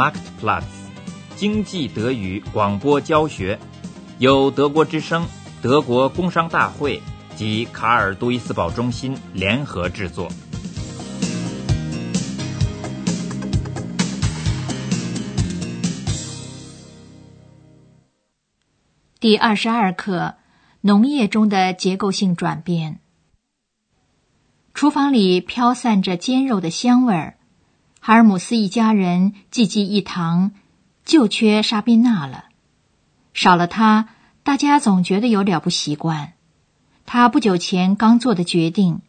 [0.00, 0.64] Marktplatz
[1.36, 3.58] 经济德语广播教学，
[4.16, 5.26] 由德国之声、
[5.60, 7.02] 德国工商大会
[7.36, 10.32] 及卡尔杜伊斯堡中心联合制作。
[19.18, 20.36] 第二十二课：
[20.80, 23.00] 农业中的结构性转变。
[24.72, 27.36] 厨房里飘散着煎肉的香味儿。
[28.02, 30.52] 哈尔姆斯一家人济济一堂，
[31.04, 32.46] 就缺沙宾娜了。
[33.34, 34.08] 少了他，
[34.42, 36.32] 大家总觉得有点不习惯。
[37.04, 39.02] 他不久前刚做的决定，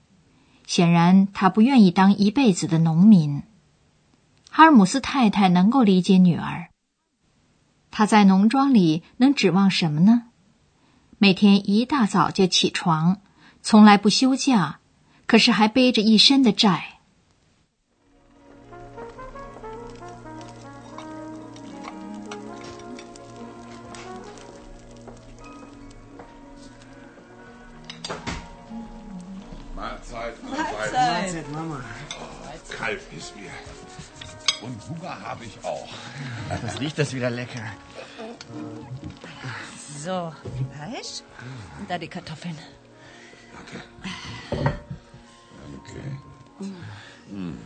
[0.67, 3.43] 显然他不愿意当一辈子的农民。
[4.49, 6.67] 哈尔姆斯太太能够理解女儿。
[7.91, 10.23] 他在农庄里能指望什么呢？
[11.17, 13.21] 每天一大早就起床，
[13.61, 14.79] 从来不休假，
[15.27, 16.90] 可是还背着一身的债。
[32.77, 33.51] Kalt ist mir.
[34.61, 35.89] Und Hunger habe ich auch.
[36.61, 37.63] Was riecht das wieder lecker?
[39.97, 40.33] So,
[40.73, 41.21] Fleisch
[41.79, 42.57] und da die Kartoffeln.
[43.53, 43.83] Danke.
[45.73, 45.99] Danke.
[47.29, 47.57] Mm.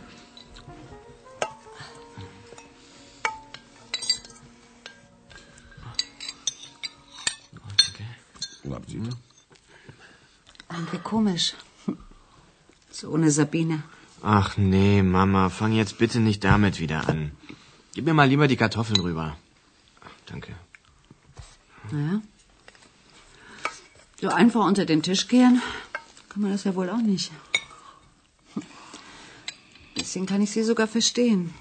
[8.62, 9.16] Guten Appetit.
[10.92, 11.54] Wie komisch.
[12.96, 13.82] So ohne Sabine.
[14.22, 17.32] Ach nee, Mama, fang jetzt bitte nicht damit wieder an.
[17.92, 19.36] Gib mir mal lieber die Kartoffeln rüber.
[20.24, 20.54] Danke.
[21.90, 22.22] Naja.
[24.22, 25.60] So einfach unter den Tisch gehen,
[26.30, 27.30] kann man das ja wohl auch nicht.
[29.98, 31.52] Deswegen kann ich sie sogar verstehen.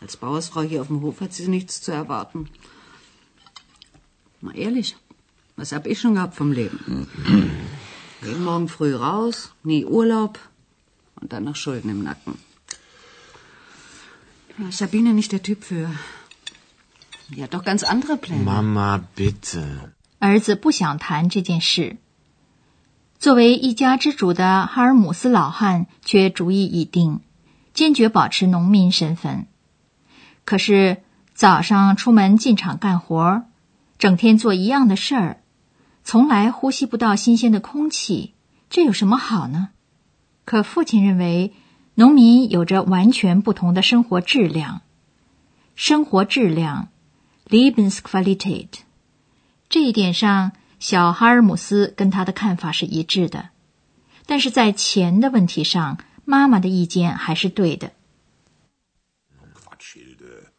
[0.00, 2.50] Als Bauersfrau hier auf dem Hof hat sie nichts zu erwarten.
[4.40, 4.96] Mal ehrlich,
[5.54, 7.06] was hab ich schon gehabt vom Leben?
[8.23, 10.37] Jeden Morgen früh raus, nie Urlaub,
[11.21, 12.37] und dann noch Schulden im Nacken.
[14.57, 15.89] Ja, Sabine nicht der Typ für.
[17.29, 18.43] Die hat doch ganz andere Pläne.
[18.43, 19.91] Mama, bitte.
[20.19, 21.97] 儿子不想谈这件事。
[23.19, 27.21] 作为一家之主的哈尔姆斯老汉却主意已定，
[27.73, 29.47] 坚决保持农民身份。
[30.45, 31.03] 可是
[31.33, 33.43] 早上出门进厂干活，
[33.97, 35.37] 整天做一样的事儿，
[36.04, 38.34] 从来呼吸不到新鲜的空气，
[38.68, 39.70] 这有什么好呢？
[40.44, 41.54] 可父亲认为，
[41.94, 44.82] 农民有着完全不同的生活质量。
[45.74, 46.88] 生活质量
[47.48, 48.68] （Lebensqualität）
[49.70, 53.48] 这一点上，小哈尔姆斯跟他的看法是一致的。
[54.26, 57.92] 但是在钱的问题上，妈妈的意见还是对的。
[59.54, 60.50] Quatsch, Hilde.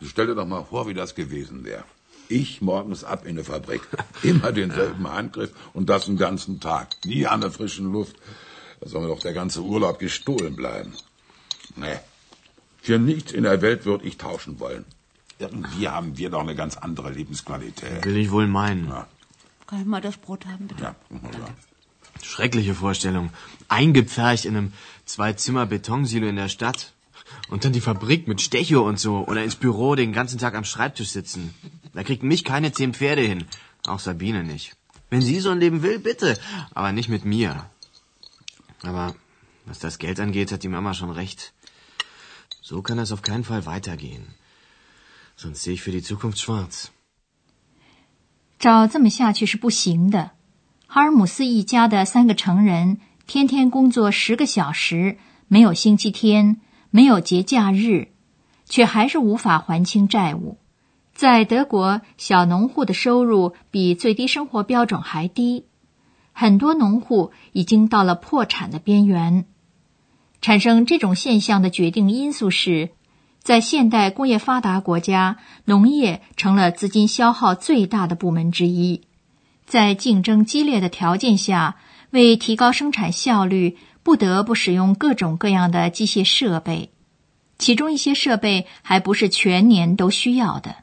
[0.00, 1.84] Du stell dir doch mal vor, wie das gewesen wäre.
[2.28, 3.82] Ich morgens ab in der Fabrik.
[4.22, 6.96] Immer denselben Handgriff und das den ganzen Tag.
[7.04, 8.16] Nie an der frischen Luft.
[8.80, 10.92] Da soll mir doch der ganze Urlaub gestohlen bleiben.
[11.76, 11.98] Nee.
[12.80, 14.84] Für nichts in der Welt würde ich tauschen wollen.
[15.38, 18.04] Irgendwie haben wir doch eine ganz andere Lebensqualität.
[18.04, 18.88] Will ich wohl meinen.
[18.88, 19.06] Ja.
[19.66, 20.82] Kann ich mal das Brot haben, bitte?
[20.82, 21.48] Ja, ja.
[22.22, 23.30] Schreckliche Vorstellung.
[23.68, 24.72] Eingepfercht in einem
[25.06, 26.92] Zwei-Zimmer-Betonsilo in der Stadt.
[27.48, 29.24] Und dann die Fabrik mit Stecho und so.
[29.26, 31.54] Oder ins Büro den ganzen Tag am Schreibtisch sitzen.
[31.93, 33.45] Da kriegt mich keine zehn Pferde hin.
[33.87, 34.75] Auch Sabine nicht.
[35.09, 36.37] Wenn sie so ein Leben will, bitte.
[36.73, 37.65] Aber nicht mit mir.
[38.83, 39.15] Aber
[39.65, 41.53] was das Geld angeht, hat die Mama schon recht.
[42.61, 44.25] So kann es auf keinen Fall weitergehen.
[45.35, 46.91] Sonst sehe ich für die Zukunft schwarz.
[48.59, 50.31] 照这么下去是不行的。
[50.87, 56.59] 哈尔姆斯一家的三个成人，天天工作十个小时，没有星期天，
[56.89, 58.07] 没有节假日，
[58.65, 60.57] 却还是无法还清债务。
[61.14, 65.66] 在德国，小农户的收入比最低生活标准还低。
[66.32, 69.44] 很多农户已经到了破产的边缘。
[70.40, 72.90] 产生这种现象的决定因素是，
[73.40, 79.02] 在现代工业发达国家，农业成了资金消耗最大的部门之一。
[79.66, 81.76] 在竞争激烈的条件下，
[82.10, 86.90] 为提高生产效率，不得不使用各种各样的机械设备，
[87.58, 90.76] 其中一些设备还不是全年都需要的。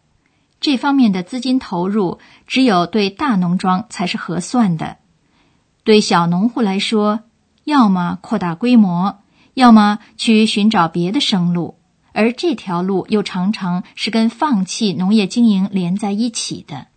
[0.60, 4.98] 这方面的资金投入，只有对大农庄才是合算的。
[5.84, 7.22] 对小农户来说，
[7.64, 9.20] 要么扩大规模，
[9.54, 11.78] 要么去寻找别的生路，
[12.12, 16.88] 而这条路又常常是跟放弃农业经营连在一起的。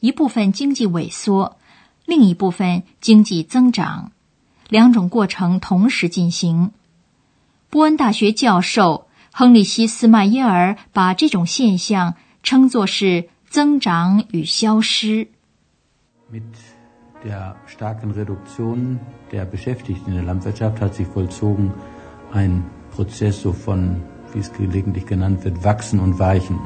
[0.00, 1.58] 一部分经济萎缩，
[2.06, 4.12] 另一部分经济增长，
[4.68, 6.72] 两种过程同时进行。
[7.68, 15.27] 波恩大学教授亨利希斯迈耶尔把这种现象称作是增长与消失。
[16.31, 16.43] Mit
[17.23, 18.99] der starken Reduktion
[19.31, 21.73] der Beschäftigten in der Landwirtschaft hat sich vollzogen
[22.31, 24.01] ein Prozess so von,
[24.33, 26.59] wie es gelegentlich genannt wird, Wachsen und Weichen.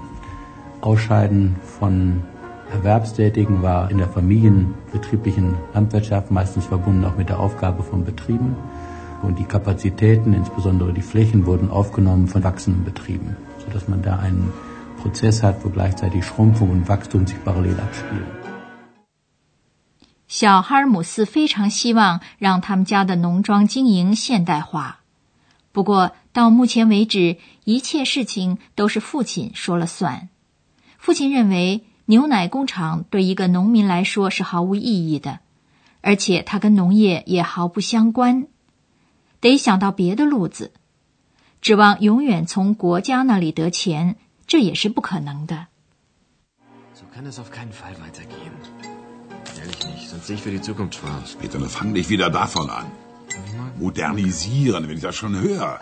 [0.81, 2.24] Ausscheiden von
[2.71, 8.56] Erwerbstätigen war in der familienbetrieblichen Landwirtschaft meistens verbunden auch mit der Aufgabe von Betrieben.
[9.21, 13.36] Und die Kapazitäten, insbesondere die Flächen, wurden aufgenommen von wachsenden Betrieben,
[13.66, 14.54] sodass man da einen
[20.27, 25.01] 小哈尔姆斯非常希望让他们家的农庄经营现代化，
[25.73, 30.29] 不过到目前为止，一切事情都是父亲说了算。
[30.99, 35.41] 父亲认为牛奶工厂对一个农民来说是毫无意义的，
[36.01, 38.47] 而且它跟农业也毫不相关。
[39.41, 40.73] 得想到别的路子，
[41.61, 44.17] 指望永远从国家那里得钱，
[44.48, 45.68] 这也是不可能的。
[46.95, 48.54] So kann es auf keinen Fall weitergehen.
[49.57, 51.36] Ehrlich nicht, sonst sehe ich für die Zukunft schwarz.
[51.39, 52.88] Peter, dann fang nicht wieder davon an.
[53.77, 55.80] Modernisieren, wenn ich das schon höre.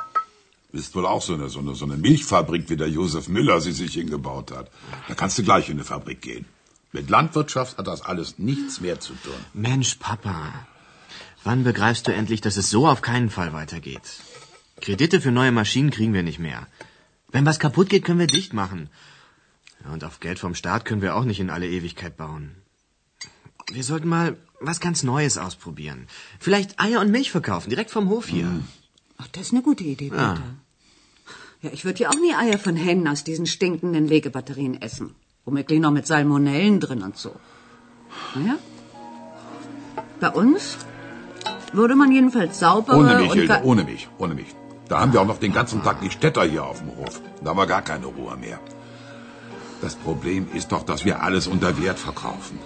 [0.73, 3.71] Ist wohl auch so eine, so eine, so eine Milchfabrik, wie der Josef Müller sie
[3.71, 4.69] sich hingebaut hat.
[5.07, 6.45] Da kannst du gleich in eine Fabrik gehen.
[6.91, 9.39] Mit Landwirtschaft hat das alles nichts mehr zu tun.
[9.53, 10.53] Mensch, Papa.
[11.43, 14.07] Wann begreifst du endlich, dass es so auf keinen Fall weitergeht?
[14.81, 16.67] Kredite für neue Maschinen kriegen wir nicht mehr.
[17.32, 18.88] Wenn was kaputt geht, können wir dicht machen.
[19.92, 22.54] Und auf Geld vom Staat können wir auch nicht in alle Ewigkeit bauen.
[23.72, 26.06] Wir sollten mal was ganz Neues ausprobieren.
[26.38, 28.48] Vielleicht Eier und Milch verkaufen, direkt vom Hof hier.
[29.18, 30.42] Ach, das ist eine gute Idee, Peter.
[31.62, 35.14] Ja, ich würde ja auch nie Eier von Hennen aus diesen stinkenden Legebatterien essen.
[35.44, 37.34] Womöglich noch mit Salmonellen drin und so.
[38.34, 38.58] Naja.
[40.20, 40.76] Bei uns
[41.72, 43.38] würde man jedenfalls saubere Ohne mich, und...
[43.38, 44.46] Hilde, ohne mich, ohne mich.
[44.91, 47.21] Da haben wir auch noch den ganzen Tag die Städter hier auf dem Hof.
[47.43, 48.59] Da war gar keine Ruhe mehr.
[49.81, 52.59] Das Problem ist doch, dass wir alles unter Wert verkaufen.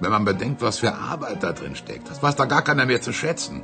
[0.00, 3.00] Wenn man bedenkt, was für Arbeit da drin steckt, das weiß da gar keiner mehr
[3.00, 3.62] zu schätzen.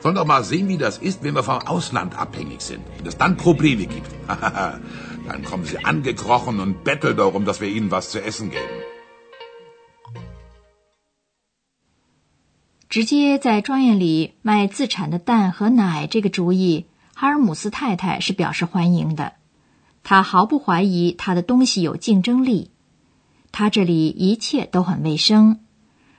[0.00, 2.82] Sollen doch mal sehen, wie das ist, wenn wir vom Ausland abhängig sind.
[2.96, 4.10] Wenn es dann Probleme gibt.
[4.28, 8.80] dann kommen sie angekrochen und betteln darum, dass wir ihnen was zu essen geben.
[12.88, 16.86] 直接在庄园里卖自产的蛋和奶这个主意，
[17.17, 19.33] 哈尔姆斯太太是表示欢迎的。
[20.03, 22.71] 她毫不怀疑她的东西有竞争力，
[23.53, 25.61] 她这里一切都很卫生，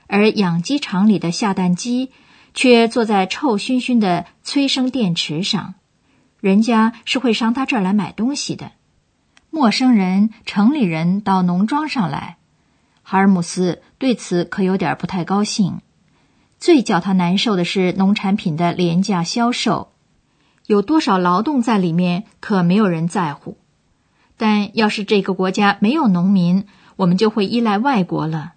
[0.07, 2.11] 而养鸡场里的下蛋鸡
[2.55, 5.75] 却坐在臭熏熏的催生电池上，
[6.39, 8.71] 人家是会上他这儿来买东西的。
[9.51, 12.37] 陌生人、城里人到农庄上来，
[13.03, 15.79] 哈尔姆斯对此可有点不太高兴。
[16.57, 19.91] 最叫他难受的是农产品的廉价销售，
[20.67, 23.57] 有多少劳动在里面，可没有人在乎。
[24.37, 26.65] 但要是这个国家没有农民，
[26.95, 28.53] 我们就会依赖外国了。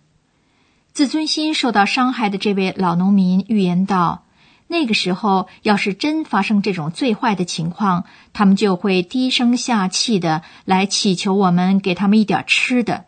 [0.93, 4.25] 自尊心受到伤害的这位老农民预言道
[4.67, 13.05] ：“那个时候，要是真发生这种最坏的情况，他们就会低声下气的来祈求我们给他们一点吃的。”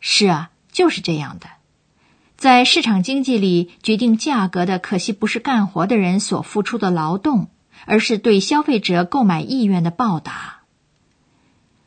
[0.00, 1.46] 是啊，就是这样的。
[2.36, 7.48] 在市场经济里，决定价格的可惜不是干活的人所付出的劳动，
[7.86, 10.62] 而是对消费者购买意愿的报答。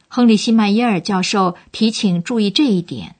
[0.08, 3.16] 亨利·希麦耶尔教授提醒注意这一点。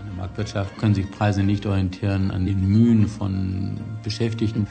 [0.00, 4.66] In der Marktwirtschaft können sich Preise nicht orientieren an den Mühen von Beschäftigten,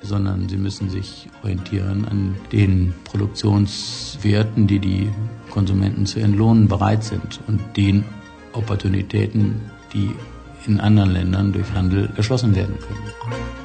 [0.00, 5.10] sondern sie müssen sich orientieren an den Produktionswerten, die die
[5.50, 8.04] Konsumenten zu entlohnen bereit sind und den
[8.52, 9.60] Opportunitäten,
[9.92, 10.10] die
[10.66, 13.63] in anderen Ländern durch Handel erschlossen werden können.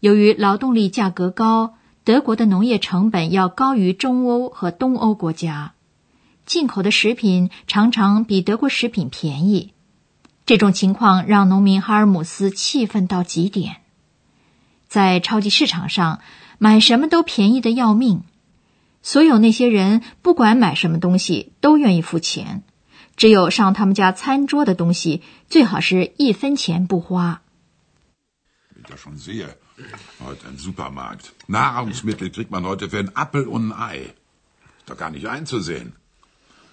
[0.00, 5.74] 由于劳动力价格高，德国的农业成本要高于中欧和东欧国家，
[6.46, 9.74] 进口的食品常常比德国食品便宜。
[10.46, 13.76] 这种情况让农民哈尔姆斯气愤到极点。
[14.88, 16.20] 在超级市场上，
[16.58, 18.22] 买什么都便宜的要命。
[19.02, 22.62] 所有那些人不管买什么东西都愿意付钱，
[23.16, 27.42] 只有上他们家餐桌的东西最好是一分钱不花。
[30.24, 31.32] Heute ein Supermarkt.
[31.46, 33.98] Nahrungsmittel kriegt man heute für einen Appel und ein Ei.
[34.78, 35.94] Ist doch gar nicht einzusehen.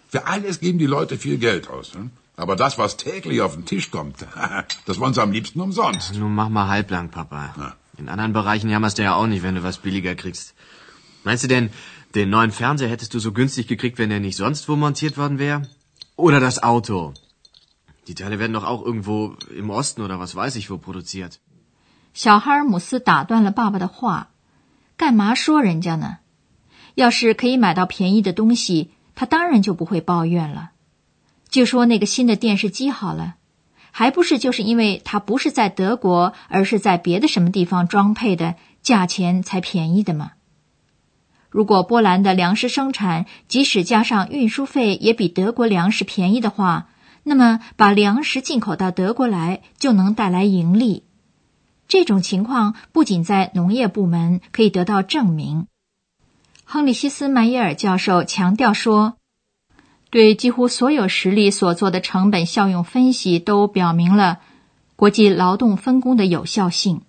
[0.09, 1.93] Für alles geben die Leute viel Geld aus.
[1.93, 2.09] Ne?
[2.35, 4.25] Aber das, was täglich auf den Tisch kommt,
[4.85, 6.15] das wollen sie am liebsten umsonst.
[6.15, 7.53] Nun mach mal halblang, Papa.
[7.57, 7.75] Ja.
[7.97, 10.53] In anderen Bereichen jammerst du ja auch nicht, wenn du was billiger kriegst.
[11.23, 11.71] Meinst du denn,
[12.15, 15.39] den neuen Fernseher hättest du so günstig gekriegt, wenn er nicht sonst wo montiert worden
[15.39, 15.67] wäre?
[16.15, 17.13] Oder das Auto?
[18.07, 21.39] Die Teile werden doch auch irgendwo im Osten oder was weiß ich wo produziert.
[22.17, 24.29] 小哈尔姆斯打断了爸爸的话，
[24.97, 26.17] 干嘛说人家呢？
[26.95, 30.71] 要是可以买到便宜的东西，他当然就不会抱怨了。
[31.47, 33.35] 就说那个新的电视机好了，
[33.91, 40.31] 还不是就是因为它不是在德国，而是在别的什么地方装配的，价钱才便宜的吗？
[41.51, 46.87] 如果波兰的粮食生产即使加上运输费也比德国粮食便宜的话，
[47.21, 51.03] 那么把粮食进口到德国来就能带来盈利。
[51.87, 55.67] 这种情况不仅在农业部门可以得到证明。
[56.65, 59.15] 亨利希斯·麦耶尔教授强调说，
[60.09, 64.39] 对几乎所有实例所做的成本效用分析都表明了
[64.95, 67.01] 国际劳动分工的有效性。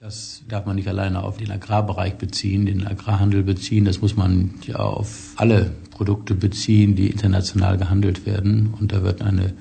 [0.00, 3.84] Das darf man nicht alleine auf den Agrarbereich beziehen, den Agrarhandel beziehen.
[3.84, 8.74] Das muss man ja auf alle Produkte beziehen, die international gehandelt werden.
[8.78, 9.54] Und da wird eine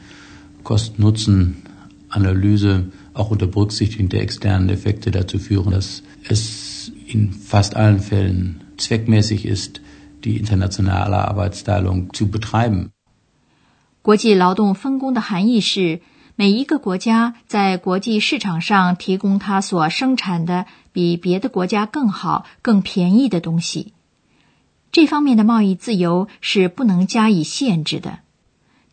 [0.64, 8.62] Kosten-Nutzen-Analyse auch unter Berücksichtigung der externen Effekte dazu führen, dass es in fast allen Fällen
[8.78, 9.82] zweckmäßig ist,
[10.24, 12.92] die internationale Arbeitsteilung zu betreiben.
[14.02, 16.02] 国际劳动分工的含义是
[16.36, 23.94] 每一个国家在国际市场上提供它所生产的比别的国家更好、更便宜的东西。
[24.92, 28.20] 这方面的贸易自由是不能加以限制的，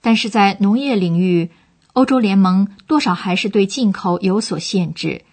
[0.00, 1.50] 但是在农业领域，
[1.92, 5.24] 欧洲联盟多少还是对进口有所限制，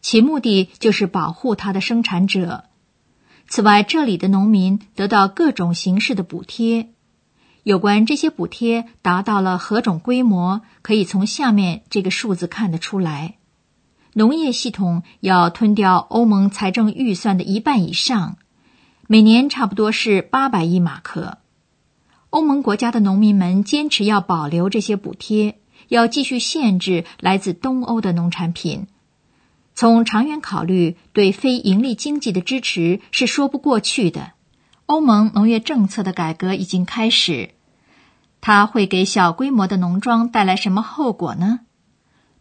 [0.00, 2.64] 其目的就是保护它的生产者。
[3.48, 6.90] 此外，这里的农民得到各种形式的补贴。
[7.62, 13.36] 有关这些补贴达到了何种规模，可以从下面这个数字看得出来：
[14.14, 18.38] 农业系统要吞掉欧盟财政预算的一半以上，
[19.06, 21.38] 每年差不多是八百亿马克。
[22.30, 25.58] 欧盟国家的农民们坚持要保留这些补贴，
[25.90, 28.86] 要继续限制来自东欧的农产品。
[29.74, 34.32] 从长远考虑，对非盈利经济的支持是说不过去的。
[34.86, 37.50] 欧盟农业政策的改革已经开始，
[38.40, 41.60] 它会给小规模的农庄带来什么后果呢？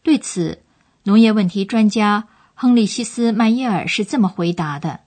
[0.03, 0.63] 对此，
[1.03, 5.01] 农业问题专家亨利希斯·麦耶尔是这么回答的：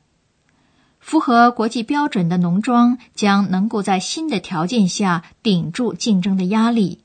[1.01, 7.01] 符合国际标准的农庄将能够在新的条件下顶住竞争的压力；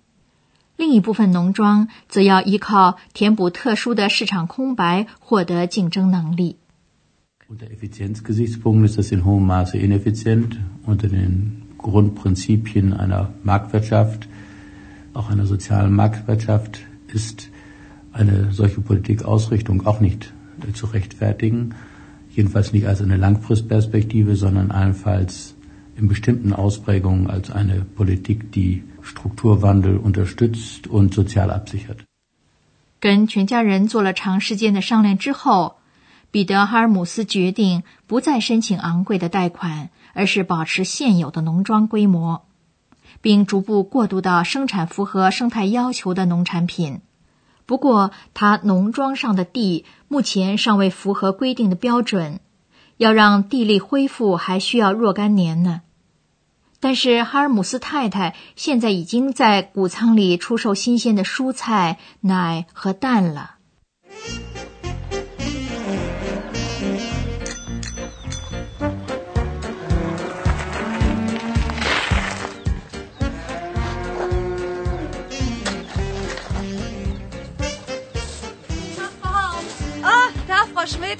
[0.76, 6.56] 另一部分农庄则要依靠填补特殊的市场空白获得竞争能力。
[7.49, 10.59] Unter Effizienzgesichtspunkten ist das in hohem Maße ineffizient.
[10.87, 14.26] Unter den Grundprinzipien einer Marktwirtschaft,
[15.12, 17.50] auch einer sozialen Marktwirtschaft, ist
[18.12, 20.32] eine solche Politikausrichtung auch nicht
[20.75, 21.75] zu rechtfertigen.
[22.35, 25.54] Jedenfalls nicht als eine Langfristperspektive, sondern allenfalls
[25.98, 31.98] in bestimmten Ausprägungen als eine Politik, die Strukturwandel unterstützt und sozial absichert.
[33.00, 35.77] 跟全家人做了长时间的商量之后，
[36.32, 42.44] 彼得·哈尔姆斯决定不再申请昂贵的贷款，而是保持现有的农庄规模，
[43.22, 47.01] 并逐步过渡到生产符合生态要求的农产品。
[47.66, 52.39] 不过，他农庄上的地目前尚未符合规定的标准，
[52.98, 55.82] 要让地力恢复还需要若干年呢。
[56.79, 63.55] 但是，哈尔姆斯太太现在已经在谷仓里出售新鲜的蔬菜、奶和蛋了。
[80.88, 81.17] Schmidt.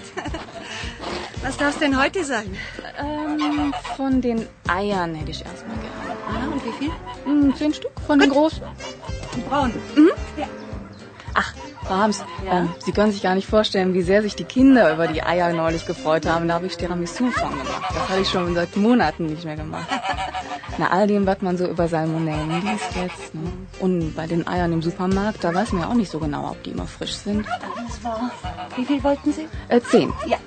[1.48, 2.58] Was darf es denn heute sein?
[3.00, 6.42] Ähm, von den Eiern hätte ich erstmal gerne.
[6.42, 6.92] Ja, und wie viel?
[7.24, 8.63] Hm, zehn Stück von den großen.
[9.48, 9.72] Braun.
[9.96, 10.10] Mhm.
[10.36, 10.46] Ja.
[11.36, 11.54] Ach,
[11.86, 12.60] Frau Hams, ja?
[12.60, 15.54] ähm, Sie können sich gar nicht vorstellen, wie sehr sich die Kinder über die Eier
[15.54, 16.50] neulich gefreut haben.
[16.50, 17.94] Da habe ich Tiramisu von gemacht.
[17.94, 19.88] Das habe ich schon seit Monaten nicht mehr gemacht.
[20.77, 23.34] Na, all dem, was man so über Salmonellen liest jetzt.
[23.34, 23.54] Ne?
[23.80, 26.62] Und bei den Eiern im Supermarkt, da weiß man ja auch nicht so genau, ob
[26.63, 27.46] die immer frisch sind.
[28.75, 29.48] Wie viel wollten Sie?
[29.70, 30.12] Äh, zehn.
[30.25, 30.38] Ja.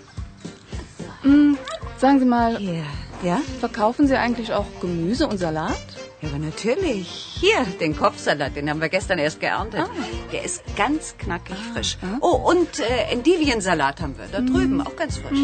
[2.01, 2.83] Sagen Sie mal, Hier.
[3.23, 3.41] Ja?
[3.61, 5.77] verkaufen Sie eigentlich auch Gemüse und Salat?
[6.23, 7.09] Ja, aber natürlich.
[7.41, 9.81] Hier, den Kopfsalat, den haben wir gestern erst geerntet.
[9.83, 9.89] Ah.
[10.33, 11.99] Der ist ganz knackig frisch.
[12.21, 15.39] Oh, und äh, Endiviensalat haben wir da drüben, auch ganz frisch.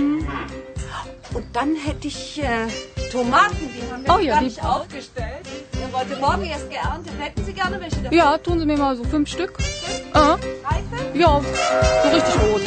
[1.34, 2.66] Und dann hätte ich äh,
[3.12, 5.44] Tomaten, die haben wir Oh ja, gar die- nicht aufgestellt.
[5.78, 7.12] Der wollte morgen erst geerntet.
[7.18, 8.16] Hätten Sie gerne welche davon?
[8.16, 9.58] Ja, tun Sie mir mal so fünf Stück.
[10.14, 10.40] Äh, Reife?
[11.14, 11.40] ja,
[12.02, 12.62] so richtig rot.